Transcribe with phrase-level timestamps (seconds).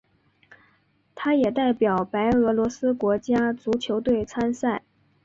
[1.13, 4.81] 他也代表白俄罗斯国家足球队参赛。